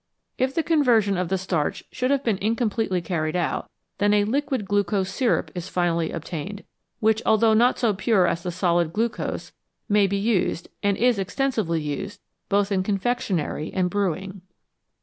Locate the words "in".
2.39-2.55, 12.71-12.81